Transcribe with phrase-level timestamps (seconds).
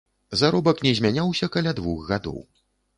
[0.39, 2.45] Заробак не змяняўся каля двух гадоў.